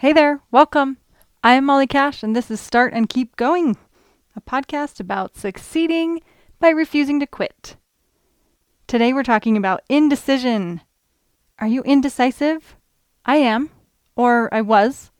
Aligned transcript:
Hey 0.00 0.14
there, 0.14 0.40
welcome. 0.50 0.96
I 1.44 1.56
am 1.56 1.66
Molly 1.66 1.86
Cash, 1.86 2.22
and 2.22 2.34
this 2.34 2.50
is 2.50 2.58
Start 2.58 2.94
and 2.94 3.06
Keep 3.06 3.36
Going, 3.36 3.76
a 4.34 4.40
podcast 4.40 4.98
about 4.98 5.36
succeeding 5.36 6.22
by 6.58 6.70
refusing 6.70 7.20
to 7.20 7.26
quit. 7.26 7.76
Today 8.86 9.12
we're 9.12 9.22
talking 9.22 9.58
about 9.58 9.82
indecision. 9.90 10.80
Are 11.58 11.66
you 11.66 11.82
indecisive? 11.82 12.76
I 13.26 13.36
am, 13.36 13.68
or 14.16 14.48
I 14.54 14.62
was. 14.62 15.10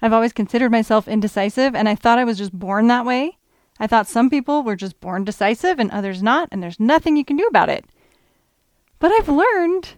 I've 0.00 0.12
always 0.12 0.32
considered 0.32 0.70
myself 0.70 1.08
indecisive, 1.08 1.74
and 1.74 1.88
I 1.88 1.96
thought 1.96 2.20
I 2.20 2.24
was 2.24 2.38
just 2.38 2.56
born 2.56 2.86
that 2.86 3.04
way. 3.04 3.36
I 3.80 3.88
thought 3.88 4.06
some 4.06 4.30
people 4.30 4.62
were 4.62 4.76
just 4.76 5.00
born 5.00 5.24
decisive 5.24 5.80
and 5.80 5.90
others 5.90 6.22
not, 6.22 6.48
and 6.52 6.62
there's 6.62 6.78
nothing 6.78 7.16
you 7.16 7.24
can 7.24 7.36
do 7.36 7.48
about 7.48 7.68
it. 7.68 7.84
But 9.00 9.10
I've 9.10 9.28
learned 9.28 9.94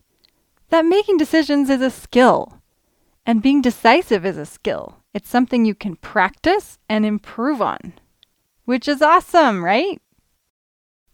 that 0.71 0.87
making 0.87 1.19
decisions 1.19 1.69
is 1.69 1.83
a 1.83 1.91
skill. 1.91 2.62
And 3.25 3.43
being 3.43 3.63
decisive 3.63 4.27
is 4.27 4.37
a 4.37 4.47
skill. 4.47 4.97
It's 5.15 5.29
something 5.29 5.65
you 5.65 5.75
can 5.75 5.97
practice 5.97 6.79
and 6.89 7.07
improve 7.07 7.63
on, 7.63 7.95
which 8.65 8.89
is 8.89 9.03
awesome, 9.03 9.65
right? 9.65 10.01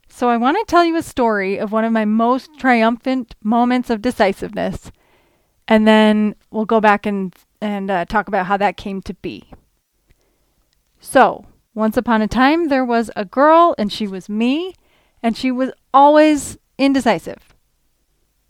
So, 0.09 0.31
I 0.31 0.39
want 0.39 0.57
to 0.57 0.65
tell 0.71 0.85
you 0.85 0.97
a 0.97 1.03
story 1.03 1.59
of 1.59 1.71
one 1.71 1.85
of 1.85 1.93
my 1.93 2.07
most 2.07 2.59
triumphant 2.59 3.35
moments 3.43 3.91
of 3.91 4.01
decisiveness, 4.01 4.91
and 5.69 5.87
then 5.87 6.35
we'll 6.51 6.65
go 6.65 6.81
back 6.81 7.05
and, 7.05 7.35
and 7.61 7.91
uh, 7.91 8.05
talk 8.07 8.27
about 8.27 8.47
how 8.47 8.57
that 8.57 8.79
came 8.79 9.03
to 9.03 9.15
be. 9.15 9.51
So, 10.99 11.45
once 11.75 11.97
upon 11.97 12.23
a 12.23 12.27
time, 12.27 12.69
there 12.69 12.85
was 12.85 13.11
a 13.17 13.27
girl, 13.27 13.75
and 13.77 13.93
she 13.93 14.07
was 14.07 14.31
me, 14.31 14.75
and 15.23 15.37
she 15.37 15.51
was 15.51 15.71
always 15.93 16.57
indecisive. 16.79 17.55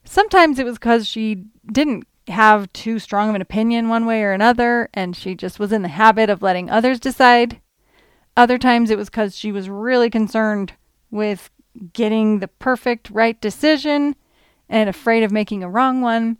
Sometimes 0.05 0.59
it 0.59 0.65
was 0.65 0.79
because 0.79 1.09
she 1.09 1.45
didn't 1.71 2.07
have 2.29 2.73
too 2.73 2.99
strong 2.99 3.29
of 3.29 3.35
an 3.35 3.43
opinion 3.43 3.89
one 3.89 4.07
way 4.07 4.23
or 4.23 4.33
another, 4.33 4.89
and 4.95 5.17
she 5.17 5.35
just 5.35 5.59
was 5.59 5.73
in 5.73 5.83
the 5.83 5.89
habit 5.89 6.31
of 6.31 6.43
letting 6.43 6.71
others 6.71 7.01
decide. 7.01 7.61
Other 8.37 8.59
times 8.59 8.91
it 8.91 8.99
was 8.99 9.11
because 9.11 9.37
she 9.37 9.53
was 9.53 9.69
really 9.69 10.11
concerned 10.11 10.75
with 11.11 11.51
getting 11.93 12.39
the 12.39 12.49
perfect 12.49 13.11
right 13.11 13.41
decision 13.41 14.17
and 14.69 14.89
afraid 14.89 15.23
of 15.23 15.33
making 15.33 15.63
a 15.63 15.71
wrong 15.71 16.01
one. 16.01 16.39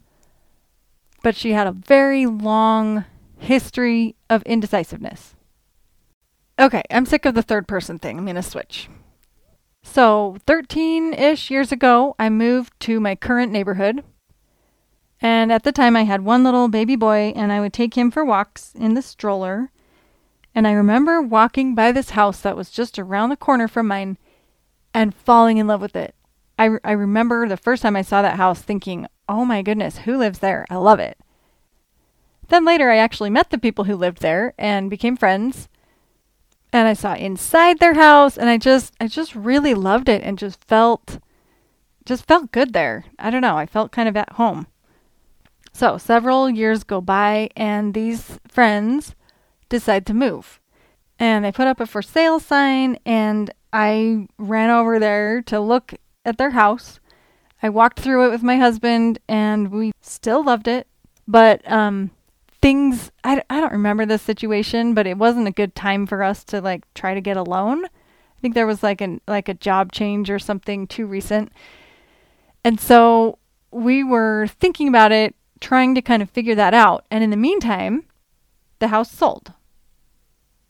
But 1.23 1.37
she 1.37 1.53
had 1.53 1.67
a 1.67 1.73
very 1.73 2.27
long 2.27 3.05
history 3.39 4.15
of 4.31 4.43
indecisiveness. 4.43 5.35
Okay, 6.59 6.83
I'm 6.91 7.07
sick 7.07 7.25
of 7.25 7.35
the 7.35 7.43
third 7.43 7.69
person 7.69 7.99
thing. 7.99 8.19
I'm 8.19 8.25
going 8.25 8.37
to 8.37 8.43
switch. 8.43 8.89
So, 9.83 10.37
13 10.47 11.15
ish 11.15 11.51
years 11.51 11.73
ago, 11.73 12.15
I 12.19 12.29
moved 12.29 12.79
to 12.81 13.01
my 13.01 13.15
current 13.15 13.53
neighborhood 13.53 14.03
and 15.21 15.51
at 15.53 15.65
the 15.65 15.73
time, 15.73 15.97
I 15.97 16.05
had 16.05 16.25
one 16.25 16.45
little 16.45 16.69
baby 16.69 16.97
boy, 16.97 17.33
and 17.35 17.53
I 17.53 17.61
would 17.61 17.73
take 17.73 17.97
him 17.97 18.11
for 18.11 18.25
walks 18.25 18.73
in 18.75 18.95
the 18.95 19.03
stroller. 19.03 19.71
And 20.55 20.67
I 20.67 20.73
remember 20.73 21.21
walking 21.21 21.75
by 21.75 21.93
this 21.93 22.11
house 22.11 22.41
that 22.41 22.57
was 22.57 22.71
just 22.71 22.99
around 22.99 23.31
the 23.31 23.37
corner 23.37 23.69
from 23.69 23.89
mine 23.89 24.19
and 24.95 25.15
falling 25.15 25.59
in 25.59 25.67
love 25.67 25.81
with 25.81 25.97
it. 25.97 26.15
I, 26.59 26.79
I 26.83 26.93
remember 26.93 27.49
the 27.49 27.57
first 27.57 27.83
time 27.83 27.97
I 27.97 28.03
saw 28.03 28.23
that 28.23 28.37
house 28.37 28.63
thinking, 28.63 29.07
oh 29.29 29.45
my 29.45 29.63
goodness, 29.63 29.99
who 29.99 30.17
lives 30.17 30.41
there? 30.41 30.67
I 30.71 30.77
love 30.77 30.99
it. 30.99 31.19
Then 32.49 32.65
later, 32.65 32.91
I 32.91 32.97
actually 32.97 33.31
met 33.31 33.51
the 33.51 33.59
people 33.59 33.85
who 33.85 33.95
lived 33.95 34.21
there 34.21 34.55
and 34.59 34.91
became 34.91 35.17
friends. 35.17 35.69
And 36.73 36.89
I 36.89 36.93
saw 36.93 37.15
inside 37.15 37.79
their 37.79 37.95
house, 37.95 38.37
and 38.37 38.49
I 38.51 38.59
just, 38.59 38.95
I 39.01 39.07
just 39.07 39.35
really 39.35 39.75
loved 39.75 40.09
it 40.09 40.23
and 40.23 40.39
just 40.39 40.63
felt, 40.65 41.19
just 42.05 42.27
felt 42.27 42.53
good 42.53 42.73
there. 42.73 43.05
I 43.19 43.31
don't 43.31 43.43
know, 43.43 43.57
I 43.57 43.67
felt 43.67 43.93
kind 43.93 44.09
of 44.09 44.17
at 44.17 44.33
home. 44.33 44.67
So 45.79 45.97
several 45.97 46.51
years 46.51 46.83
go 46.83 47.01
by, 47.01 47.51
and 47.55 47.95
these 47.95 48.41
friends 48.49 49.15
decide 49.69 50.07
to 50.07 50.13
move. 50.13 50.59
And 51.21 51.45
they 51.45 51.53
put 51.53 51.69
up 51.69 51.79
a 51.79 51.87
for 51.87 52.03
sale 52.03 52.41
sign, 52.41 52.99
and 53.07 53.53
I 53.73 54.27
ran 54.39 54.71
over 54.71 54.99
there 54.99 55.41
to 55.43 55.61
look 55.61 55.95
at 56.25 56.37
their 56.37 56.51
house. 56.51 56.99
I 57.63 57.69
walked 57.69 58.01
through 58.01 58.27
it 58.27 58.31
with 58.33 58.43
my 58.43 58.57
husband, 58.57 59.21
and 59.29 59.71
we 59.71 59.93
still 60.01 60.43
loved 60.43 60.67
it. 60.67 60.89
But 61.29 61.63
um, 61.71 62.11
things, 62.61 63.13
I, 63.23 63.41
I 63.49 63.61
don't 63.61 63.71
remember 63.71 64.05
the 64.05 64.19
situation, 64.19 64.95
but 64.95 65.07
it 65.07 65.17
wasn't 65.17 65.47
a 65.47 65.53
good 65.53 65.77
time 65.77 66.09
for 66.09 66.25
us 66.25 66.43
to 66.47 66.61
like 66.61 66.93
try 66.95 67.15
to 67.15 67.21
get 67.21 67.37
a 67.37 67.45
loan. 67.45 67.85
I 67.85 68.41
think 68.43 68.55
there 68.55 68.67
was 68.67 68.83
like 68.83 69.01
an 69.01 69.21
like 69.29 69.49
a 69.49 69.55
job 69.55 69.93
change 69.93 70.29
or 70.29 70.41
something 70.41 70.89
too 70.89 71.07
recent. 71.07 71.53
And 72.65 72.81
so 72.81 73.39
we 73.71 74.03
were 74.03 74.49
thinking 74.49 74.89
about 74.89 75.13
it 75.13 75.37
trying 75.61 75.95
to 75.95 76.03
kind 76.03 76.23
of 76.23 76.31
figure 76.31 76.55
that 76.55 76.75
out. 76.75 77.05
And 77.11 77.23
in 77.23 77.31
the 77.31 77.37
meantime, 77.37 78.05
the 78.79 78.89
house 78.89 79.11
sold. 79.11 79.53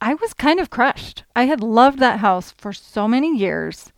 I 0.01 0.13
was 0.13 0.33
kind 0.33 0.59
of 0.59 0.69
crushed. 0.69 1.23
I 1.35 1.43
had 1.43 1.61
loved 1.61 1.99
that 1.99 2.19
house 2.19 2.51
for 2.51 2.71
so 2.71 3.07
many 3.07 3.37
years. 3.37 3.91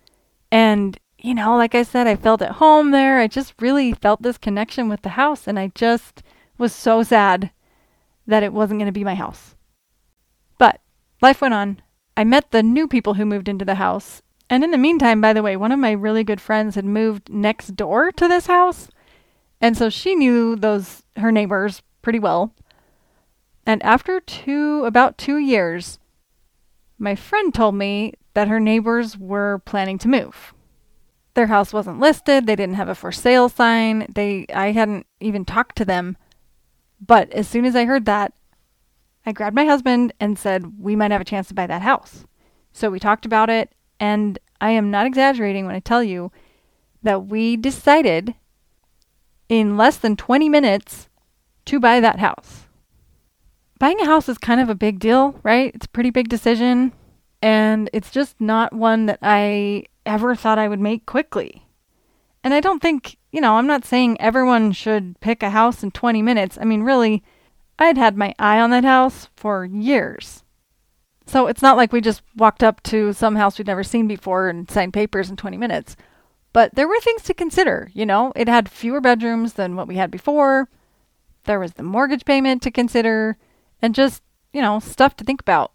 And, 0.52 0.98
you 1.20 1.36
know, 1.36 1.56
like 1.56 1.76
I 1.76 1.84
said, 1.84 2.08
I 2.08 2.16
felt 2.16 2.42
at 2.42 2.54
home 2.54 2.92
there. 2.92 3.20
I 3.20 3.28
just 3.28 3.54
really 3.60 3.94
felt 3.94 4.22
this 4.22 4.38
connection 4.38 4.90
with 4.90 5.04
the 5.04 5.10
house. 5.10 5.48
And 5.48 5.60
I 5.60 5.72
just 5.76 6.24
was 6.58 6.74
so 6.74 7.04
sad 7.04 7.52
that 8.26 8.44
it 8.44 8.54
wasn't 8.54 8.80
going 8.80 8.88
to 8.88 8.92
be 8.92 9.04
my 9.04 9.16
house. 9.16 9.56
But 10.58 10.82
life 11.22 11.42
went 11.42 11.54
on. 11.54 11.82
I 12.18 12.24
met 12.24 12.52
the 12.52 12.64
new 12.64 12.88
people 12.88 13.16
who 13.16 13.26
moved 13.26 13.48
into 13.48 13.66
the 13.66 13.76
house. 13.76 14.22
And 14.50 14.64
in 14.64 14.72
the 14.72 14.78
meantime, 14.78 15.22
by 15.22 15.34
the 15.34 15.44
way, 15.44 15.56
one 15.56 15.72
of 15.72 15.80
my 15.80 15.92
really 15.92 16.24
good 16.24 16.42
friends 16.42 16.76
had 16.76 16.86
moved 16.86 17.30
next 17.30 17.76
door 17.76 18.12
to 18.14 18.28
this 18.28 18.48
house. 18.48 18.90
And 19.62 19.78
so 19.78 19.90
she 19.90 20.16
knew 20.16 20.56
those 20.56 21.04
her 21.16 21.32
neighbors 21.32 21.84
pretty 22.02 22.20
well. 22.20 22.54
And 23.66 23.82
after 23.84 24.20
two 24.20 24.84
about 24.86 25.20
2 25.20 25.38
years, 25.38 26.00
my 26.98 27.16
friend 27.16 27.54
told 27.54 27.76
me 27.76 28.14
that 28.34 28.48
her 28.48 28.60
neighbors 28.60 29.18
were 29.18 29.60
planning 29.66 30.00
to 30.00 30.08
move. 30.08 30.54
Their 31.36 31.48
house 31.48 31.72
wasn't 31.72 32.00
listed, 32.00 32.48
they 32.48 32.56
didn't 32.56 32.76
have 32.76 32.90
a 32.90 32.96
for 32.96 33.12
sale 33.12 33.50
sign. 33.50 34.08
They 34.14 34.48
I 34.54 34.72
hadn't 34.72 35.06
even 35.20 35.46
talked 35.46 35.78
to 35.78 35.86
them. 35.86 36.18
But 37.00 37.32
as 37.32 37.48
soon 37.48 37.66
as 37.66 37.76
I 37.76 37.86
heard 37.86 38.06
that, 38.06 38.34
I 39.26 39.32
grabbed 39.32 39.56
my 39.56 39.66
husband 39.66 40.14
and 40.20 40.38
said, 40.38 40.80
"We 40.80 40.96
might 40.96 41.12
have 41.12 41.22
a 41.22 41.26
chance 41.26 41.48
to 41.50 41.54
buy 41.54 41.68
that 41.68 41.84
house." 41.84 42.26
So 42.74 42.90
we 42.90 43.00
talked 43.00 43.26
about 43.26 43.50
it, 43.50 43.74
and 44.00 44.40
I 44.60 44.72
am 44.72 44.90
not 44.90 45.06
exaggerating 45.06 45.66
when 45.66 45.76
I 45.76 45.80
tell 45.80 46.04
you 46.04 46.32
that 47.04 47.28
we 47.28 47.56
decided 47.58 48.34
in 49.52 49.76
less 49.76 49.98
than 49.98 50.16
20 50.16 50.48
minutes 50.48 51.10
to 51.66 51.78
buy 51.78 52.00
that 52.00 52.20
house. 52.20 52.68
Buying 53.80 54.00
a 54.00 54.06
house 54.06 54.30
is 54.30 54.38
kind 54.38 54.62
of 54.62 54.70
a 54.70 54.76
big 54.76 54.98
deal, 54.98 55.38
right? 55.44 55.76
It's 55.76 55.88
a 55.88 55.90
pretty 55.90 56.10
big 56.10 56.30
decision, 56.30 56.94
and 57.42 57.90
it's 57.92 58.12
just 58.12 58.40
not 58.40 58.72
one 58.72 59.08
that 59.08 59.20
I 59.22 59.84
ever 60.06 60.36
thought 60.36 60.58
I 60.58 60.70
would 60.70 60.80
make 60.80 61.06
quickly. 61.06 61.66
And 62.46 62.54
I 62.54 62.62
don't 62.62 62.82
think, 62.82 63.18
you 63.34 63.42
know, 63.42 63.58
I'm 63.58 63.68
not 63.68 63.84
saying 63.84 64.22
everyone 64.22 64.72
should 64.72 65.20
pick 65.20 65.44
a 65.44 65.50
house 65.50 65.84
in 65.84 65.92
20 65.92 66.22
minutes. 66.22 66.58
I 66.60 66.64
mean, 66.64 66.84
really, 66.84 67.22
I'd 67.78 67.98
had 67.98 68.16
my 68.16 68.34
eye 68.40 68.62
on 68.62 68.70
that 68.70 68.86
house 68.86 69.28
for 69.36 69.66
years. 69.66 70.46
So 71.26 71.48
it's 71.48 71.62
not 71.62 71.76
like 71.76 71.92
we 71.92 72.00
just 72.00 72.22
walked 72.38 72.64
up 72.64 72.82
to 72.84 73.12
some 73.12 73.36
house 73.36 73.58
we'd 73.58 73.68
never 73.68 73.84
seen 73.84 74.08
before 74.08 74.48
and 74.48 74.72
signed 74.72 74.94
papers 74.94 75.30
in 75.30 75.36
20 75.36 75.58
minutes. 75.58 75.98
But 76.54 76.76
there 76.76 76.88
were 76.88 77.00
things 77.00 77.24
to 77.24 77.34
consider, 77.34 77.90
you 77.94 78.06
know. 78.06 78.34
It 78.36 78.48
had 78.48 78.70
fewer 78.70 79.00
bedrooms 79.00 79.54
than 79.54 79.76
what 79.76 79.88
we 79.88 79.96
had 79.96 80.12
before. 80.12 80.70
There 81.46 81.60
was 81.60 81.74
the 81.74 81.84
mortgage 81.84 82.26
payment 82.26 82.62
to 82.64 82.72
consider 82.72 83.38
and 83.82 83.96
just, 83.96 84.22
you 84.54 84.62
know, 84.62 84.80
stuff 84.80 85.16
to 85.18 85.24
think 85.24 85.42
about. 85.42 85.72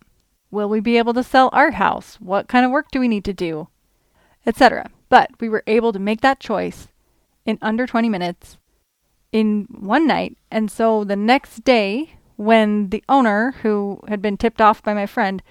Will 0.50 0.68
we 0.68 0.80
be 0.80 0.98
able 0.98 1.14
to 1.14 1.22
sell 1.22 1.50
our 1.52 1.72
house? 1.72 2.16
What 2.20 2.48
kind 2.48 2.64
of 2.64 2.70
work 2.70 2.90
do 2.90 3.00
we 3.00 3.08
need 3.08 3.24
to 3.24 3.32
do? 3.32 3.68
Etc. 4.46 4.90
But 5.08 5.30
we 5.40 5.48
were 5.48 5.64
able 5.66 5.92
to 5.92 5.98
make 5.98 6.20
that 6.20 6.40
choice 6.40 6.88
in 7.44 7.58
under 7.62 7.86
20 7.86 8.08
minutes 8.08 8.58
in 9.32 9.66
one 9.70 10.06
night. 10.06 10.36
And 10.50 10.70
so 10.70 11.04
the 11.04 11.16
next 11.16 11.64
day, 11.64 12.16
when 12.36 12.90
the 12.90 13.02
owner, 13.08 13.54
who 13.62 14.00
had 14.08 14.22
been 14.22 14.36
tipped 14.36 14.60
off 14.60 14.82
by 14.82 14.94
my 14.94 15.06
friend, 15.06 15.42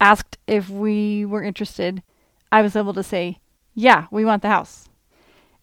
asked 0.00 0.38
if 0.46 0.68
we 0.68 1.24
were 1.24 1.42
interested, 1.42 2.02
I 2.52 2.62
was 2.62 2.76
able 2.76 2.94
to 2.94 3.02
say, 3.02 3.38
yeah, 3.76 4.06
we 4.10 4.24
want 4.24 4.42
the 4.42 4.48
house. 4.48 4.88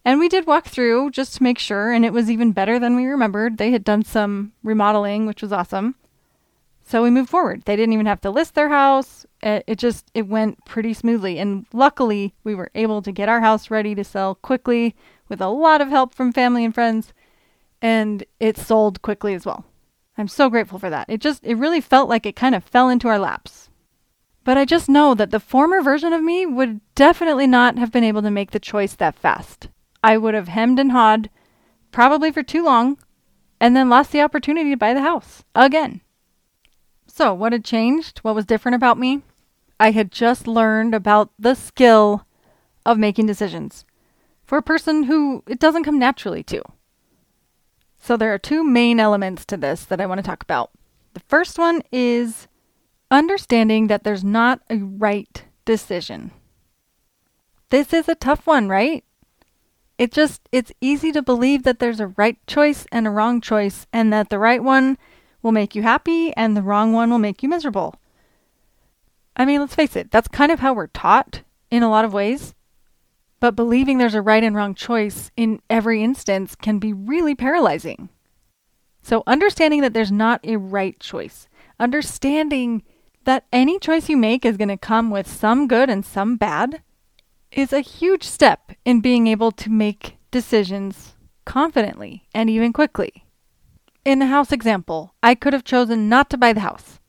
And 0.04 0.20
we 0.20 0.28
did 0.28 0.46
walk 0.46 0.66
through 0.66 1.10
just 1.10 1.34
to 1.34 1.42
make 1.42 1.58
sure, 1.58 1.90
and 1.90 2.04
it 2.04 2.12
was 2.12 2.30
even 2.30 2.52
better 2.52 2.78
than 2.78 2.94
we 2.94 3.06
remembered. 3.06 3.58
They 3.58 3.72
had 3.72 3.84
done 3.84 4.04
some 4.04 4.52
remodeling, 4.62 5.26
which 5.26 5.42
was 5.42 5.52
awesome. 5.52 5.96
So 6.86 7.02
we 7.02 7.10
moved 7.10 7.30
forward. 7.30 7.62
They 7.62 7.76
didn't 7.76 7.94
even 7.94 8.06
have 8.06 8.20
to 8.20 8.30
list 8.30 8.54
their 8.54 8.68
house. 8.68 9.26
It, 9.42 9.64
it 9.66 9.78
just 9.78 10.10
it 10.14 10.28
went 10.28 10.64
pretty 10.64 10.94
smoothly, 10.94 11.38
and 11.38 11.66
luckily 11.72 12.34
we 12.44 12.54
were 12.54 12.70
able 12.74 13.02
to 13.02 13.10
get 13.10 13.28
our 13.28 13.40
house 13.40 13.70
ready 13.70 13.94
to 13.94 14.04
sell 14.04 14.36
quickly 14.36 14.94
with 15.28 15.40
a 15.40 15.48
lot 15.48 15.80
of 15.80 15.88
help 15.88 16.14
from 16.14 16.32
family 16.32 16.64
and 16.64 16.74
friends, 16.74 17.12
and 17.82 18.24
it 18.38 18.56
sold 18.56 19.02
quickly 19.02 19.34
as 19.34 19.44
well. 19.44 19.64
I'm 20.16 20.28
so 20.28 20.48
grateful 20.50 20.78
for 20.78 20.90
that. 20.90 21.06
It 21.08 21.20
just 21.20 21.44
it 21.44 21.56
really 21.56 21.80
felt 21.80 22.08
like 22.08 22.26
it 22.26 22.36
kind 22.36 22.54
of 22.54 22.62
fell 22.62 22.90
into 22.90 23.08
our 23.08 23.18
laps. 23.18 23.70
But 24.44 24.58
I 24.58 24.66
just 24.66 24.90
know 24.90 25.14
that 25.14 25.30
the 25.30 25.40
former 25.40 25.80
version 25.80 26.12
of 26.12 26.22
me 26.22 26.44
would 26.44 26.80
definitely 26.94 27.46
not 27.46 27.78
have 27.78 27.90
been 27.90 28.04
able 28.04 28.22
to 28.22 28.30
make 28.30 28.50
the 28.50 28.60
choice 28.60 28.94
that 28.94 29.14
fast. 29.14 29.68
I 30.02 30.18
would 30.18 30.34
have 30.34 30.48
hemmed 30.48 30.78
and 30.78 30.92
hawed, 30.92 31.30
probably 31.90 32.30
for 32.30 32.42
too 32.42 32.62
long, 32.62 32.98
and 33.58 33.74
then 33.74 33.88
lost 33.88 34.12
the 34.12 34.20
opportunity 34.20 34.70
to 34.70 34.76
buy 34.76 34.92
the 34.92 35.00
house 35.00 35.44
again. 35.54 36.02
So, 37.06 37.32
what 37.32 37.52
had 37.52 37.64
changed? 37.64 38.18
What 38.18 38.34
was 38.34 38.44
different 38.44 38.74
about 38.74 38.98
me? 38.98 39.22
I 39.80 39.92
had 39.92 40.12
just 40.12 40.46
learned 40.46 40.94
about 40.94 41.30
the 41.38 41.54
skill 41.54 42.26
of 42.84 42.98
making 42.98 43.26
decisions 43.26 43.84
for 44.44 44.58
a 44.58 44.62
person 44.62 45.04
who 45.04 45.42
it 45.46 45.58
doesn't 45.58 45.84
come 45.84 45.98
naturally 45.98 46.42
to. 46.44 46.62
So, 47.98 48.16
there 48.16 48.34
are 48.34 48.38
two 48.38 48.62
main 48.62 49.00
elements 49.00 49.46
to 49.46 49.56
this 49.56 49.84
that 49.86 50.00
I 50.00 50.06
want 50.06 50.18
to 50.18 50.26
talk 50.26 50.42
about. 50.42 50.70
The 51.14 51.20
first 51.20 51.58
one 51.58 51.82
is 51.90 52.48
understanding 53.10 53.86
that 53.88 54.04
there's 54.04 54.24
not 54.24 54.60
a 54.70 54.76
right 54.76 55.44
decision. 55.64 56.30
This 57.70 57.92
is 57.92 58.08
a 58.08 58.14
tough 58.14 58.46
one, 58.46 58.68
right? 58.68 59.04
It 59.98 60.12
just, 60.12 60.48
it's 60.52 60.72
easy 60.80 61.12
to 61.12 61.22
believe 61.22 61.62
that 61.62 61.78
there's 61.78 62.00
a 62.00 62.08
right 62.08 62.38
choice 62.46 62.86
and 62.90 63.06
a 63.06 63.10
wrong 63.10 63.40
choice, 63.40 63.86
and 63.92 64.12
that 64.12 64.28
the 64.30 64.38
right 64.38 64.62
one 64.62 64.98
will 65.42 65.52
make 65.52 65.74
you 65.74 65.82
happy 65.82 66.34
and 66.36 66.56
the 66.56 66.62
wrong 66.62 66.92
one 66.92 67.10
will 67.10 67.18
make 67.18 67.42
you 67.42 67.48
miserable. 67.48 67.94
I 69.36 69.44
mean, 69.44 69.60
let's 69.60 69.74
face 69.74 69.96
it, 69.96 70.10
that's 70.10 70.28
kind 70.28 70.50
of 70.50 70.60
how 70.60 70.72
we're 70.72 70.88
taught 70.88 71.42
in 71.70 71.82
a 71.82 71.90
lot 71.90 72.04
of 72.04 72.12
ways. 72.12 72.54
But 73.40 73.56
believing 73.56 73.98
there's 73.98 74.14
a 74.14 74.22
right 74.22 74.42
and 74.42 74.56
wrong 74.56 74.74
choice 74.74 75.30
in 75.36 75.60
every 75.68 76.02
instance 76.02 76.54
can 76.54 76.78
be 76.78 76.92
really 76.92 77.34
paralyzing. 77.34 78.08
So, 79.02 79.22
understanding 79.26 79.82
that 79.82 79.92
there's 79.92 80.10
not 80.10 80.40
a 80.44 80.56
right 80.56 80.98
choice, 80.98 81.46
understanding 81.78 82.84
that 83.24 83.44
any 83.52 83.78
choice 83.78 84.08
you 84.08 84.16
make 84.16 84.44
is 84.44 84.56
going 84.56 84.68
to 84.68 84.76
come 84.76 85.10
with 85.10 85.26
some 85.26 85.66
good 85.68 85.90
and 85.90 86.04
some 86.04 86.36
bad, 86.36 86.82
is 87.50 87.72
a 87.72 87.80
huge 87.80 88.24
step 88.24 88.72
in 88.84 89.00
being 89.00 89.26
able 89.26 89.52
to 89.52 89.70
make 89.70 90.16
decisions 90.30 91.14
confidently 91.44 92.26
and 92.34 92.50
even 92.50 92.72
quickly. 92.72 93.24
In 94.04 94.18
the 94.18 94.26
house 94.26 94.52
example, 94.52 95.14
I 95.22 95.34
could 95.34 95.52
have 95.52 95.64
chosen 95.64 96.08
not 96.08 96.28
to 96.30 96.36
buy 96.36 96.52
the 96.52 96.60
house. 96.60 97.00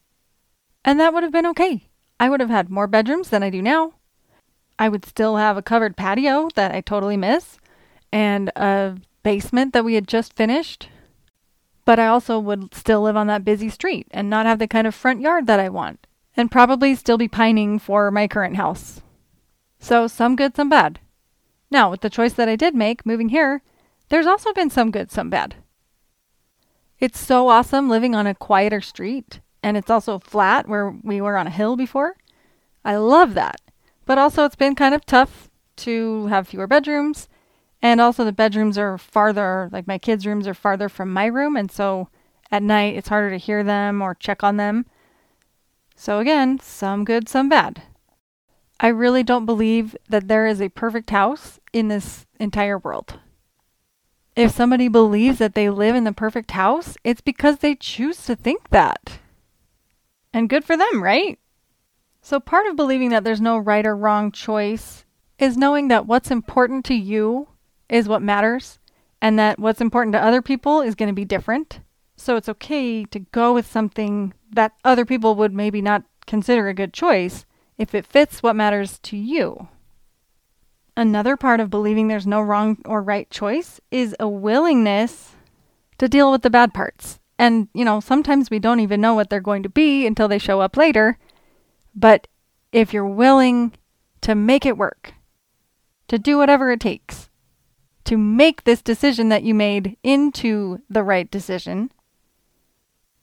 And 0.83 0.99
that 0.99 1.13
would 1.13 1.23
have 1.23 1.31
been 1.31 1.47
okay. 1.47 1.89
I 2.19 2.29
would 2.29 2.39
have 2.39 2.49
had 2.49 2.69
more 2.69 2.87
bedrooms 2.87 3.29
than 3.29 3.43
I 3.43 3.49
do 3.49 3.61
now. 3.61 3.93
I 4.77 4.89
would 4.89 5.05
still 5.05 5.37
have 5.37 5.57
a 5.57 5.61
covered 5.61 5.97
patio 5.97 6.49
that 6.55 6.73
I 6.73 6.81
totally 6.81 7.17
miss 7.17 7.57
and 8.11 8.49
a 8.55 8.97
basement 9.23 9.73
that 9.73 9.83
we 9.83 9.95
had 9.95 10.07
just 10.07 10.33
finished. 10.33 10.89
But 11.85 11.99
I 11.99 12.07
also 12.07 12.39
would 12.39 12.73
still 12.73 13.01
live 13.01 13.15
on 13.15 13.27
that 13.27 13.45
busy 13.45 13.69
street 13.69 14.07
and 14.11 14.29
not 14.29 14.47
have 14.47 14.59
the 14.59 14.67
kind 14.67 14.87
of 14.87 14.95
front 14.95 15.21
yard 15.21 15.45
that 15.47 15.59
I 15.59 15.69
want, 15.69 16.07
and 16.35 16.51
probably 16.51 16.95
still 16.95 17.17
be 17.17 17.27
pining 17.27 17.79
for 17.79 18.09
my 18.11 18.27
current 18.27 18.57
house. 18.57 19.01
So, 19.79 20.07
some 20.07 20.35
good, 20.35 20.55
some 20.55 20.69
bad. 20.69 20.99
Now, 21.69 21.91
with 21.91 22.01
the 22.01 22.09
choice 22.09 22.33
that 22.33 22.49
I 22.49 22.55
did 22.55 22.73
make 22.73 23.05
moving 23.05 23.29
here, 23.29 23.61
there's 24.09 24.25
also 24.25 24.51
been 24.53 24.69
some 24.69 24.91
good, 24.91 25.11
some 25.11 25.29
bad. 25.29 25.55
It's 26.99 27.19
so 27.19 27.49
awesome 27.49 27.89
living 27.89 28.15
on 28.15 28.25
a 28.25 28.33
quieter 28.33 28.81
street, 28.81 29.41
and 29.61 29.77
it's 29.77 29.89
also 29.89 30.19
flat 30.19 30.67
where 30.67 30.89
we 31.03 31.21
were 31.21 31.37
on 31.37 31.47
a 31.47 31.51
hill 31.51 31.75
before. 31.75 32.15
I 32.83 32.95
love 32.95 33.33
that. 33.35 33.61
But 34.05 34.17
also, 34.17 34.45
it's 34.45 34.55
been 34.55 34.75
kind 34.75 34.95
of 34.95 35.05
tough 35.05 35.49
to 35.77 36.27
have 36.27 36.47
fewer 36.47 36.67
bedrooms, 36.67 37.27
and 37.85 38.01
also 38.01 38.25
the 38.25 38.31
bedrooms 38.31 38.79
are 38.79 38.97
farther, 38.97 39.69
like 39.71 39.85
my 39.85 39.99
kids' 39.99 40.25
rooms 40.25 40.47
are 40.47 40.55
farther 40.55 40.89
from 40.89 41.13
my 41.13 41.27
room, 41.27 41.55
and 41.55 41.71
so 41.71 42.09
at 42.49 42.63
night 42.63 42.95
it's 42.95 43.09
harder 43.09 43.29
to 43.29 43.37
hear 43.37 43.63
them 43.63 44.01
or 44.01 44.15
check 44.15 44.43
on 44.43 44.57
them. 44.57 44.87
So, 45.95 46.17
again, 46.17 46.59
some 46.59 47.05
good, 47.05 47.29
some 47.29 47.47
bad. 47.47 47.83
I 48.79 48.87
really 48.87 49.21
don't 49.21 49.45
believe 49.45 49.95
that 50.09 50.27
there 50.27 50.47
is 50.47 50.59
a 50.63 50.69
perfect 50.69 51.11
house 51.11 51.59
in 51.73 51.89
this 51.89 52.25
entire 52.39 52.79
world. 52.79 53.19
If 54.35 54.49
somebody 54.49 54.87
believes 54.87 55.37
that 55.37 55.53
they 55.53 55.69
live 55.69 55.95
in 55.95 56.05
the 56.05 56.11
perfect 56.11 56.51
house, 56.51 56.97
it's 57.03 57.21
because 57.21 57.59
they 57.59 57.75
choose 57.75 58.25
to 58.25 58.35
think 58.35 58.69
that. 58.71 59.19
And 60.33 60.49
good 60.49 60.65
for 60.65 60.75
them, 60.75 61.03
right? 61.03 61.37
So, 62.23 62.39
part 62.39 62.65
of 62.65 62.75
believing 62.75 63.09
that 63.09 63.23
there's 63.23 63.39
no 63.39 63.59
right 63.59 63.85
or 63.85 63.95
wrong 63.95 64.31
choice 64.31 65.05
is 65.37 65.55
knowing 65.55 65.89
that 65.89 66.07
what's 66.07 66.31
important 66.31 66.83
to 66.85 66.95
you 66.95 67.49
is 67.89 68.07
what 68.07 68.21
matters, 68.21 68.79
and 69.21 69.37
that 69.39 69.59
what's 69.59 69.81
important 69.81 70.13
to 70.13 70.23
other 70.23 70.41
people 70.41 70.81
is 70.81 70.95
going 70.95 71.09
to 71.09 71.13
be 71.13 71.25
different. 71.25 71.79
So, 72.17 72.35
it's 72.35 72.49
okay 72.49 73.05
to 73.05 73.19
go 73.19 73.53
with 73.53 73.69
something 73.69 74.33
that 74.51 74.73
other 74.83 75.05
people 75.05 75.35
would 75.35 75.53
maybe 75.53 75.81
not 75.81 76.03
consider 76.25 76.67
a 76.67 76.73
good 76.73 76.93
choice 76.93 77.45
if 77.77 77.93
it 77.93 78.05
fits 78.05 78.41
what 78.41 78.55
matters 78.55 78.99
to 78.99 79.17
you. 79.17 79.67
Another 80.97 81.35
part 81.35 81.59
of 81.59 81.69
believing 81.69 82.07
there's 82.07 82.27
no 82.27 82.41
wrong 82.41 82.77
or 82.85 83.01
right 83.01 83.29
choice 83.29 83.81
is 83.91 84.15
a 84.19 84.29
willingness 84.29 85.33
to 85.97 86.07
deal 86.07 86.31
with 86.31 86.41
the 86.41 86.49
bad 86.49 86.73
parts. 86.73 87.19
And, 87.37 87.67
you 87.73 87.83
know, 87.83 87.99
sometimes 87.99 88.49
we 88.49 88.59
don't 88.59 88.79
even 88.79 89.01
know 89.01 89.13
what 89.13 89.29
they're 89.29 89.41
going 89.41 89.63
to 89.63 89.69
be 89.69 90.07
until 90.07 90.29
they 90.29 90.39
show 90.39 90.61
up 90.61 90.77
later. 90.77 91.17
But 91.93 92.27
if 92.71 92.93
you're 92.93 93.05
willing 93.05 93.73
to 94.21 94.35
make 94.35 94.65
it 94.65 94.77
work, 94.77 95.13
to 96.07 96.17
do 96.17 96.37
whatever 96.37 96.71
it 96.71 96.79
takes, 96.79 97.24
to 98.05 98.17
make 98.17 98.63
this 98.63 98.81
decision 98.81 99.29
that 99.29 99.43
you 99.43 99.53
made 99.53 99.97
into 100.03 100.79
the 100.89 101.03
right 101.03 101.29
decision, 101.29 101.91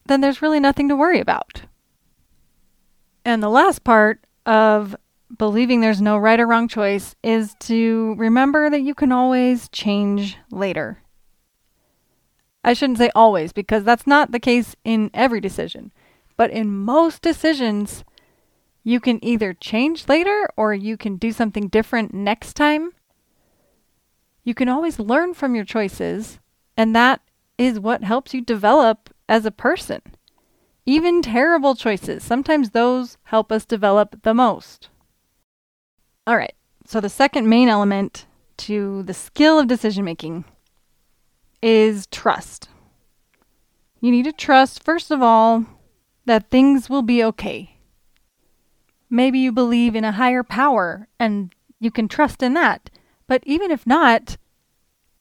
then 0.07 0.21
there's 0.21 0.43
really 0.43 0.61
nothing 0.61 0.89
to 0.89 0.97
worry 0.97 1.21
about. 1.21 1.63
And 3.25 3.43
the 3.43 3.49
last 3.49 3.85
part 3.85 4.25
of 4.45 4.97
believing 5.39 5.81
there's 5.81 6.03
no 6.03 6.19
right 6.19 6.41
or 6.41 6.47
wrong 6.47 6.69
choice 6.69 7.15
is 7.23 7.55
to 7.61 8.15
remember 8.19 8.69
that 8.69 8.83
you 8.83 8.95
can 8.95 9.13
always 9.13 9.69
change 9.69 10.37
later. 10.51 10.99
I 12.65 12.75
shouldn't 12.75 12.99
say 12.99 13.11
always 13.15 13.53
because 13.53 13.85
that's 13.85 14.07
not 14.07 14.33
the 14.33 14.41
case 14.41 14.77
in 14.85 15.11
every 15.15 15.41
decision, 15.41 15.93
but 16.37 16.51
in 16.51 16.77
most 16.77 17.23
decisions, 17.23 18.05
you 18.85 19.01
can 19.01 19.25
either 19.25 19.53
change 19.53 20.09
later 20.09 20.49
or 20.57 20.75
you 20.75 20.97
can 20.97 21.17
do 21.17 21.33
something 21.33 21.69
different 21.69 22.13
next 22.13 22.55
time. 22.55 22.93
You 24.45 24.55
can 24.55 24.69
always 24.69 24.99
learn 24.99 25.35
from 25.35 25.55
your 25.55 25.65
choices, 25.65 26.41
and 26.77 26.95
that 26.97 27.21
is 27.59 27.79
what 27.79 28.03
helps 28.03 28.35
you 28.35 28.41
develop 28.41 29.11
as 29.29 29.47
a 29.47 29.51
person. 29.51 30.03
Even 30.85 31.23
terrible 31.23 31.75
choices, 31.77 32.25
sometimes 32.25 32.71
those 32.71 33.19
help 33.25 33.53
us 33.53 33.65
develop 33.65 34.23
the 34.23 34.35
most. 34.35 34.89
All 36.27 36.37
right, 36.37 36.55
so 36.85 37.01
the 37.01 37.09
second 37.09 37.49
main 37.49 37.69
element 37.69 38.27
to 38.59 39.03
the 39.05 39.15
skill 39.15 39.59
of 39.59 39.69
decision 39.69 40.05
making 40.05 40.45
is 41.63 42.07
trust. 42.09 42.69
You 44.01 44.11
need 44.11 44.25
to 44.25 44.33
trust, 44.33 44.83
first 44.83 45.13
of 45.13 45.23
all, 45.23 45.65
that 46.27 46.51
things 46.51 46.91
will 46.91 47.03
be 47.03 47.23
okay. 47.23 47.77
Maybe 49.09 49.39
you 49.39 49.53
believe 49.53 49.95
in 49.95 50.05
a 50.05 50.13
higher 50.13 50.43
power 50.43 51.07
and 51.19 51.55
you 51.79 51.91
can 51.91 52.09
trust 52.09 52.43
in 52.43 52.55
that. 52.55 52.91
But 53.33 53.45
even 53.47 53.71
if 53.71 53.87
not, 53.87 54.37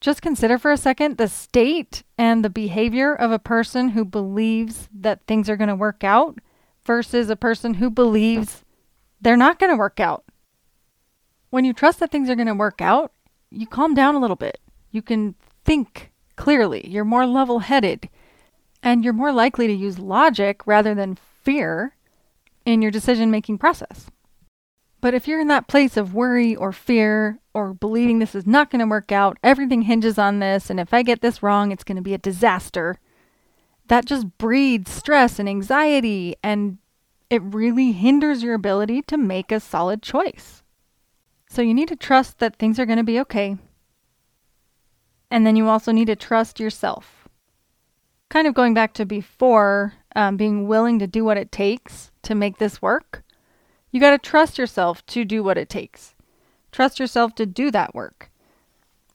just 0.01 0.21
consider 0.21 0.57
for 0.57 0.69
a 0.69 0.75
second 0.75 1.15
the 1.15 1.29
state 1.29 2.03
and 2.17 2.43
the 2.43 2.49
behavior 2.49 3.15
of 3.15 3.31
a 3.31 3.39
person 3.39 3.87
who 3.87 4.03
believes 4.03 4.89
that 4.93 5.21
things 5.27 5.49
are 5.49 5.55
going 5.55 5.69
to 5.69 5.75
work 5.75 6.03
out 6.03 6.39
versus 6.83 7.29
a 7.29 7.37
person 7.37 7.75
who 7.75 7.89
believes 7.89 8.65
they're 9.21 9.37
not 9.37 9.59
going 9.59 9.69
to 9.69 9.77
work 9.77 10.01
out. 10.01 10.25
When 11.51 11.63
you 11.63 11.71
trust 11.71 12.01
that 12.01 12.11
things 12.11 12.29
are 12.29 12.35
going 12.35 12.49
to 12.49 12.53
work 12.53 12.81
out, 12.81 13.13
you 13.49 13.65
calm 13.65 13.93
down 13.93 14.15
a 14.15 14.19
little 14.19 14.35
bit. 14.35 14.59
You 14.91 15.01
can 15.01 15.35
think 15.63 16.11
clearly. 16.35 16.85
You're 16.89 17.05
more 17.05 17.25
level 17.25 17.59
headed. 17.59 18.09
And 18.83 19.05
you're 19.05 19.13
more 19.13 19.31
likely 19.31 19.67
to 19.67 19.73
use 19.73 19.99
logic 19.99 20.67
rather 20.67 20.93
than 20.93 21.17
fear 21.45 21.95
in 22.65 22.81
your 22.81 22.91
decision 22.91 23.31
making 23.31 23.59
process. 23.59 24.07
But 24.99 25.13
if 25.13 25.29
you're 25.29 25.39
in 25.39 25.47
that 25.47 25.69
place 25.69 25.95
of 25.95 26.13
worry 26.13 26.53
or 26.57 26.73
fear 26.73 27.39
or 27.53 27.73
believing 27.73 28.19
this 28.19 28.35
is 28.35 28.47
not 28.47 28.69
going 28.69 28.79
to 28.79 28.85
work 28.85 29.11
out, 29.11 29.37
everything 29.43 29.83
hinges 29.83 30.17
on 30.17 30.39
this, 30.39 30.69
and 30.69 30.79
if 30.79 30.93
I 30.93 31.03
get 31.03 31.21
this 31.21 31.43
wrong, 31.43 31.71
it's 31.71 31.83
going 31.83 31.97
to 31.97 32.01
be 32.01 32.13
a 32.13 32.19
disaster, 32.19 32.97
that 33.87 34.05
just 34.05 34.37
breeds 34.37 34.91
stress 34.91 35.39
and 35.39 35.49
anxiety, 35.49 36.35
and 36.43 36.77
it 37.29 37.41
really 37.43 37.91
hinders 37.91 38.43
your 38.43 38.53
ability 38.53 39.01
to 39.03 39.17
make 39.17 39.51
a 39.51 39.59
solid 39.59 40.01
choice. 40.01 40.63
So 41.49 41.61
you 41.61 41.73
need 41.73 41.89
to 41.89 41.95
trust 41.95 42.39
that 42.39 42.55
things 42.55 42.79
are 42.79 42.85
going 42.85 42.97
to 42.97 43.03
be 43.03 43.19
okay. 43.21 43.57
And 45.29 45.45
then 45.45 45.55
you 45.55 45.67
also 45.67 45.91
need 45.91 46.05
to 46.05 46.15
trust 46.15 46.59
yourself. 46.59 47.27
Kind 48.29 48.47
of 48.47 48.53
going 48.53 48.73
back 48.73 48.93
to 48.93 49.05
before, 49.05 49.93
um, 50.15 50.37
being 50.37 50.67
willing 50.67 50.99
to 50.99 51.07
do 51.07 51.25
what 51.25 51.37
it 51.37 51.51
takes 51.51 52.11
to 52.23 52.35
make 52.35 52.57
this 52.57 52.81
work 52.81 53.23
you 53.91 53.99
got 53.99 54.11
to 54.11 54.17
trust 54.17 54.57
yourself 54.57 55.05
to 55.07 55.25
do 55.25 55.43
what 55.43 55.57
it 55.57 55.69
takes. 55.69 56.15
Trust 56.71 56.99
yourself 56.99 57.35
to 57.35 57.45
do 57.45 57.71
that 57.71 57.93
work. 57.93 58.31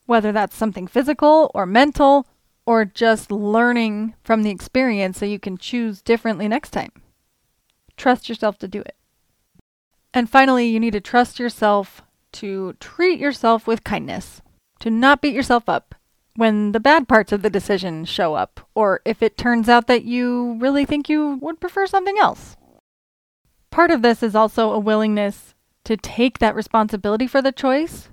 Whether 0.07 0.33
that's 0.33 0.57
something 0.57 0.87
physical 0.87 1.51
or 1.55 1.67
mental 1.67 2.27
or 2.67 2.85
just 2.85 3.31
learning 3.31 4.15
from 4.23 4.43
the 4.43 4.51
experience 4.51 5.19
so 5.19 5.27
you 5.27 5.39
can 5.39 5.57
choose 5.57 6.03
differently 6.03 6.49
next 6.49 6.71
time. 6.71 6.91
Trust 7.97 8.29
yourself 8.29 8.59
to 8.59 8.69
do 8.69 8.81
it. 8.81 8.97
And 10.13 10.29
finally, 10.29 10.67
you 10.67 10.81
need 10.81 10.93
to 10.93 11.01
trust 11.01 11.39
yourself 11.39 12.03
to 12.33 12.75
treat 12.81 13.19
yourself 13.19 13.67
with 13.67 13.85
kindness, 13.85 14.43
to 14.81 14.91
not 14.91 15.23
beat 15.23 15.35
yourself 15.35 15.69
up, 15.69 15.95
when 16.35 16.73
the 16.73 16.81
bad 16.81 17.09
parts 17.09 17.33
of 17.33 17.43
the 17.43 17.51
decision 17.51 18.05
show 18.05 18.35
up, 18.35 18.61
or 18.75 19.01
if 19.05 19.23
it 19.23 19.39
turns 19.39 19.69
out 19.69 19.87
that 19.87 20.05
you 20.05 20.57
really 20.61 20.85
think 20.85 21.09
you 21.09 21.39
would 21.41 21.61
prefer 21.61 21.87
something 21.87 22.19
else. 22.19 22.57
Part 23.71 23.91
of 23.91 24.03
this 24.03 24.23
is 24.23 24.35
also 24.35 24.73
a 24.73 24.79
willingness 24.79 25.55
to 25.87 25.97
take 25.97 26.41
that 26.41 26.57
responsibility 26.57 27.29
for 27.29 27.41
the 27.41 27.53
choice 27.53 28.09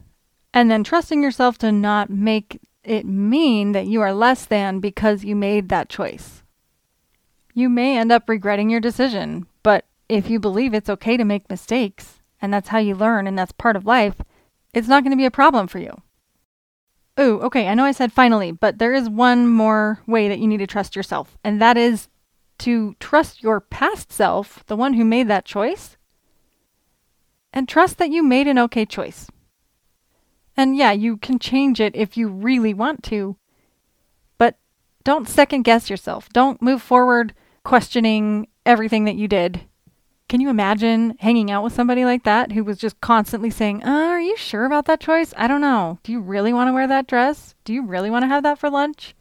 and 0.54 0.70
then 0.70 0.84
trusting 0.84 1.24
yourself 1.24 1.58
to 1.58 1.72
not 1.72 2.10
make 2.10 2.62
it 2.84 3.06
mean 3.06 3.72
that 3.72 3.88
you 3.88 4.00
are 4.02 4.14
less 4.14 4.46
than 4.46 4.80
because 4.80 5.24
you 5.24 5.36
made 5.36 5.70
that 5.70 5.90
choice. 5.90 6.44
You 7.56 7.70
may 7.70 7.98
end 7.98 8.12
up 8.12 8.30
regretting 8.30 8.70
your 8.70 8.80
decision, 8.80 9.48
but 9.64 9.86
if 10.08 10.30
you 10.30 10.40
believe 10.40 10.74
it's 10.74 10.90
okay 10.90 11.18
to 11.18 11.24
make 11.24 11.50
mistakes 11.50 12.22
and 12.40 12.54
that's 12.54 12.70
how 12.70 12.78
you 12.78 12.94
learn 12.94 13.26
and 13.26 13.38
that's 13.38 13.52
part 13.52 13.76
of 13.76 13.88
life, 13.88 14.22
it's 14.74 14.88
not 14.88 15.04
going 15.04 15.12
to 15.12 15.18
be 15.18 15.26
a 15.26 15.32
problem 15.32 15.68
for 15.68 15.80
you. 15.80 16.00
Ooh, 17.20 17.40
okay, 17.42 17.68
I 17.68 17.74
know 17.74 17.86
I 17.86 17.92
said 17.92 18.12
finally, 18.12 18.52
but 18.52 18.78
there 18.78 18.94
is 18.94 19.10
one 19.10 19.48
more 19.48 20.02
way 20.06 20.28
that 20.28 20.40
you 20.40 20.48
need 20.48 20.58
to 20.58 20.68
trust 20.68 20.96
yourself, 20.96 21.38
and 21.44 21.60
that 21.62 21.78
is 21.78 22.08
to 22.60 22.96
trust 23.00 23.42
your 23.42 23.60
past 23.60 24.12
self, 24.12 24.64
the 24.68 24.76
one 24.76 24.94
who 24.94 25.06
made 25.06 25.28
that 25.28 25.46
choice, 25.46 25.98
and 27.54 27.68
trust 27.68 27.98
that 28.00 28.10
you 28.10 28.24
made 28.24 28.48
an 28.48 28.60
okay 28.60 28.86
choice. 28.86 29.28
And 30.58 30.76
yeah, 30.76 30.92
you 30.92 31.18
can 31.18 31.40
change 31.40 31.80
it 31.80 31.96
if 31.96 32.18
you 32.18 32.28
really 32.28 32.74
want 32.74 33.04
to, 33.04 33.38
but 34.38 34.58
don't 35.04 35.28
second 35.28 35.64
guess 35.64 35.90
yourself. 35.90 36.30
Don't 36.30 36.62
move 36.62 36.82
forward 36.82 37.34
questioning 37.64 38.48
everything 38.66 39.06
that 39.06 39.16
you 39.16 39.28
did 39.28 39.62
can 40.34 40.42
you 40.42 40.50
imagine 40.50 41.16
hanging 41.20 41.52
out 41.52 41.64
with 41.64 41.74
somebody 41.74 42.06
like 42.06 42.24
that 42.24 42.54
who 42.54 42.64
was 42.64 42.80
just 42.80 43.00
constantly 43.02 43.52
saying, 43.52 43.84
uh, 43.84 43.90
Are 43.90 44.20
you 44.20 44.36
sure 44.36 44.66
about 44.66 44.86
that 44.86 45.00
choice? 45.00 45.32
I 45.38 45.48
don't 45.48 45.62
know. 45.62 46.00
Do 46.02 46.12
you 46.12 46.20
really 46.22 46.52
want 46.52 46.70
to 46.70 46.74
wear 46.74 46.88
that 46.88 47.06
dress? 47.06 47.54
Do 47.66 47.72
you 47.72 47.86
really 47.86 48.10
want 48.10 48.24
to 48.24 48.28
have 48.30 48.42
that 48.42 48.58
for 48.58 48.70
lunch? 48.70 49.16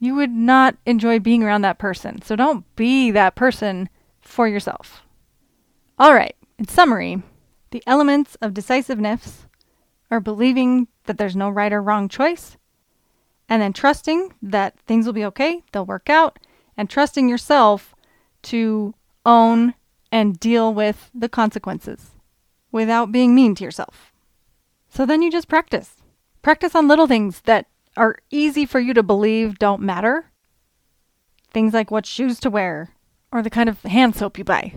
You 0.00 0.16
would 0.16 0.32
not 0.32 0.76
enjoy 0.86 1.20
being 1.20 1.44
around 1.44 1.62
that 1.62 1.78
person. 1.78 2.20
So 2.22 2.34
don't 2.34 2.64
be 2.74 3.12
that 3.12 3.36
person 3.36 3.88
for 4.20 4.48
yourself. 4.48 5.02
All 6.00 6.12
right, 6.12 6.34
in 6.58 6.66
summary, 6.66 7.22
the 7.74 7.82
elements 7.88 8.36
of 8.36 8.54
decisiveness 8.54 9.48
are 10.08 10.20
believing 10.20 10.86
that 11.06 11.18
there's 11.18 11.34
no 11.34 11.50
right 11.50 11.72
or 11.72 11.82
wrong 11.82 12.08
choice, 12.08 12.56
and 13.48 13.60
then 13.60 13.72
trusting 13.72 14.32
that 14.40 14.78
things 14.86 15.06
will 15.06 15.12
be 15.12 15.24
okay, 15.24 15.60
they'll 15.72 15.84
work 15.84 16.08
out, 16.08 16.38
and 16.76 16.88
trusting 16.88 17.28
yourself 17.28 17.92
to 18.42 18.94
own 19.26 19.74
and 20.12 20.38
deal 20.38 20.72
with 20.72 21.10
the 21.12 21.28
consequences 21.28 22.12
without 22.70 23.10
being 23.10 23.34
mean 23.34 23.56
to 23.56 23.64
yourself. 23.64 24.12
So 24.88 25.04
then 25.04 25.20
you 25.20 25.28
just 25.28 25.48
practice. 25.48 25.96
Practice 26.42 26.76
on 26.76 26.86
little 26.86 27.08
things 27.08 27.40
that 27.40 27.66
are 27.96 28.20
easy 28.30 28.66
for 28.66 28.78
you 28.78 28.94
to 28.94 29.02
believe 29.02 29.58
don't 29.58 29.82
matter. 29.82 30.30
Things 31.52 31.74
like 31.74 31.90
what 31.90 32.06
shoes 32.06 32.38
to 32.38 32.50
wear 32.50 32.94
or 33.32 33.42
the 33.42 33.50
kind 33.50 33.68
of 33.68 33.82
hand 33.82 34.14
soap 34.14 34.38
you 34.38 34.44
buy. 34.44 34.74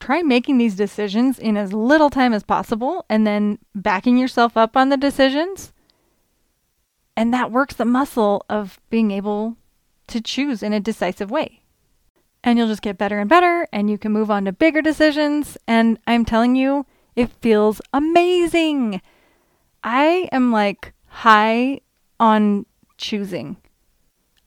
Try 0.00 0.22
making 0.22 0.58
these 0.58 0.74
decisions 0.74 1.38
in 1.38 1.56
as 1.56 1.72
little 1.72 2.10
time 2.10 2.32
as 2.32 2.42
possible 2.42 3.04
and 3.08 3.26
then 3.26 3.58
backing 3.74 4.18
yourself 4.18 4.56
up 4.56 4.76
on 4.76 4.88
the 4.88 4.96
decisions. 4.96 5.72
And 7.16 7.32
that 7.34 7.52
works 7.52 7.74
the 7.74 7.84
muscle 7.84 8.44
of 8.48 8.80
being 8.88 9.10
able 9.10 9.56
to 10.08 10.20
choose 10.20 10.62
in 10.62 10.72
a 10.72 10.80
decisive 10.80 11.30
way 11.30 11.60
and 12.42 12.58
you'll 12.58 12.68
just 12.68 12.82
get 12.82 12.98
better 12.98 13.18
and 13.18 13.28
better 13.28 13.66
and 13.72 13.90
you 13.90 13.98
can 13.98 14.12
move 14.12 14.30
on 14.30 14.44
to 14.44 14.52
bigger 14.52 14.82
decisions 14.82 15.56
and 15.66 15.98
I'm 16.06 16.24
telling 16.24 16.56
you 16.56 16.86
it 17.16 17.30
feels 17.40 17.80
amazing. 17.92 19.00
I 19.82 20.28
am 20.32 20.52
like 20.52 20.94
high 21.06 21.80
on 22.18 22.66
choosing. 22.96 23.56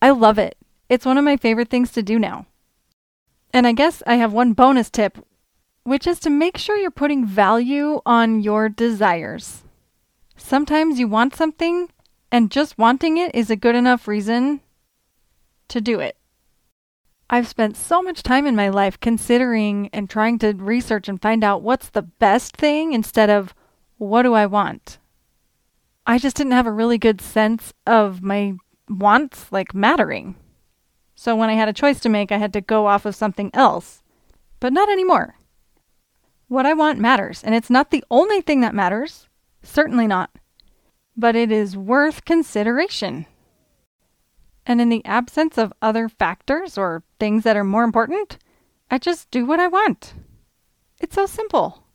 I 0.02 0.12
love 0.12 0.38
it. 0.38 0.58
It's 0.90 1.06
one 1.06 1.18
of 1.18 1.24
my 1.24 1.38
favorite 1.38 1.70
things 1.70 1.92
to 1.94 2.04
do 2.04 2.20
now. 2.20 2.46
And 3.52 3.68
I 3.68 3.72
guess 3.72 4.02
I 4.08 4.16
have 4.16 4.34
one 4.34 4.54
bonus 4.54 4.90
tip, 4.90 5.24
which 5.84 6.08
is 6.08 6.20
to 6.20 6.30
make 6.30 6.58
sure 6.58 6.78
you're 6.78 6.92
putting 6.92 7.26
value 7.26 8.02
on 8.06 8.42
your 8.42 8.70
desires. 8.70 9.64
Sometimes 10.36 11.00
you 11.00 11.08
want 11.08 11.36
something, 11.36 11.90
and 12.32 12.52
just 12.52 12.78
wanting 12.78 13.18
it 13.18 13.34
is 13.36 13.50
a 13.50 13.56
good 13.56 13.76
enough 13.76 14.08
reason 14.08 14.62
to 15.68 15.80
do 15.82 16.00
it. 16.00 16.18
I've 17.30 17.48
spent 17.48 17.78
so 17.78 18.02
much 18.02 18.24
time 18.24 18.46
in 18.46 18.56
my 18.56 18.70
life 18.70 19.00
considering 19.00 19.90
and 19.94 20.10
trying 20.10 20.40
to 20.40 20.54
research 20.54 21.08
and 21.08 21.22
find 21.22 21.44
out 21.44 21.62
what's 21.62 21.90
the 21.90 22.02
best 22.02 22.56
thing 22.56 22.94
instead 22.94 23.30
of 23.30 23.54
what 23.98 24.24
do 24.24 24.34
I 24.34 24.46
want. 24.46 25.00
I 26.06 26.18
just 26.18 26.36
didn't 26.36 26.52
have 26.52 26.68
a 26.68 26.72
really 26.72 26.98
good 26.98 27.22
sense 27.22 27.74
of 27.88 28.22
my 28.22 28.54
wants 28.90 29.52
like 29.52 29.74
mattering. 29.74 30.36
So 31.16 31.36
when 31.36 31.50
I 31.50 31.54
had 31.54 31.70
a 31.70 31.74
choice 31.74 32.00
to 32.02 32.10
make, 32.10 32.32
I 32.32 32.38
had 32.38 32.54
to 32.54 32.62
go 32.62 32.88
off 32.88 33.06
of 33.06 33.16
something 33.16 33.50
else. 33.54 34.04
But 34.60 34.74
not 34.74 34.90
anymore. 34.90 35.36
What 36.54 36.68
I 36.68 36.76
want 36.76 37.00
matters, 37.00 37.44
and 37.44 37.56
it's 37.56 37.72
not 37.72 37.90
the 37.90 38.04
only 38.12 38.40
thing 38.40 38.62
that 38.62 38.76
matters. 38.76 39.28
Certainly 39.64 40.06
not. 40.06 40.30
But 41.18 41.36
it 41.36 41.52
is 41.52 41.76
worth 41.76 42.26
consideration. 42.26 43.26
And 44.64 44.80
in 44.80 44.90
the 44.90 45.04
absence 45.04 45.58
of 45.58 45.74
other 45.82 46.08
factors 46.08 46.78
or 46.78 47.02
things 47.20 47.44
that 47.44 47.58
are 47.58 47.64
more 47.64 47.84
important, 47.84 48.38
I 48.92 49.00
just 49.00 49.32
do 49.32 49.48
what 49.48 49.60
I 49.60 49.68
want. 49.68 50.14
It's 51.00 51.16
so 51.16 51.26
simple. 51.26 51.86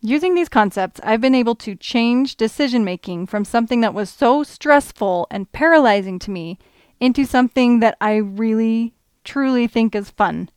Using 0.00 0.36
these 0.36 0.48
concepts, 0.48 1.00
I've 1.02 1.20
been 1.20 1.34
able 1.34 1.56
to 1.56 1.74
change 1.74 2.36
decision 2.36 2.84
making 2.84 3.26
from 3.26 3.44
something 3.44 3.80
that 3.80 3.94
was 3.94 4.08
so 4.08 4.44
stressful 4.44 5.26
and 5.28 5.50
paralyzing 5.50 6.20
to 6.20 6.30
me 6.30 6.60
into 7.00 7.24
something 7.24 7.80
that 7.80 7.96
I 8.00 8.14
really, 8.14 8.94
truly 9.24 9.66
think 9.66 9.96
is 9.96 10.10
fun 10.10 10.50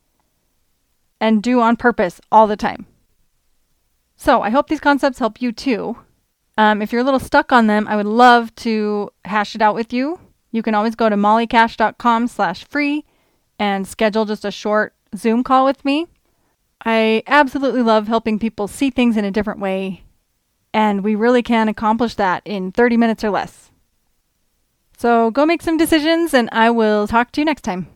and 1.19 1.41
do 1.41 1.59
on 1.59 1.75
purpose 1.75 2.21
all 2.31 2.45
the 2.45 2.55
time. 2.55 2.85
So 4.19 4.41
I 4.41 4.49
hope 4.49 4.67
these 4.67 4.81
concepts 4.81 5.19
help 5.19 5.41
you 5.41 5.53
too. 5.53 5.97
Um, 6.57 6.81
if 6.81 6.91
you're 6.91 7.01
a 7.01 7.05
little 7.05 7.21
stuck 7.21 7.53
on 7.53 7.67
them, 7.67 7.87
I 7.87 7.95
would 7.95 8.05
love 8.05 8.53
to 8.55 9.11
hash 9.23 9.55
it 9.55 9.61
out 9.61 9.75
with 9.75 9.93
you. 9.93 10.19
You 10.51 10.61
can 10.61 10.75
always 10.75 10.93
go 10.95 11.07
to 11.07 11.15
mollycash.com 11.15 12.27
slash 12.27 12.65
free 12.65 13.05
and 13.57 13.87
schedule 13.87 14.25
just 14.25 14.43
a 14.43 14.51
short 14.51 14.93
Zoom 15.15 15.41
call 15.41 15.63
with 15.63 15.85
me. 15.85 16.07
I 16.83 17.23
absolutely 17.27 17.81
love 17.81 18.09
helping 18.09 18.39
people 18.39 18.67
see 18.67 18.89
things 18.89 19.15
in 19.15 19.23
a 19.23 19.31
different 19.31 19.61
way, 19.61 20.03
and 20.73 21.01
we 21.01 21.15
really 21.15 21.41
can 21.41 21.69
accomplish 21.69 22.15
that 22.15 22.41
in 22.43 22.73
30 22.73 22.97
minutes 22.97 23.23
or 23.23 23.29
less. 23.29 23.71
So 24.97 25.31
go 25.31 25.45
make 25.45 25.61
some 25.61 25.77
decisions, 25.77 26.33
and 26.33 26.49
I 26.51 26.71
will 26.71 27.07
talk 27.07 27.31
to 27.31 27.41
you 27.41 27.45
next 27.45 27.61
time. 27.61 27.87